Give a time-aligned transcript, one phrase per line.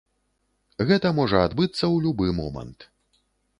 [0.91, 2.79] Гэта можа адбыцца ў любы момант.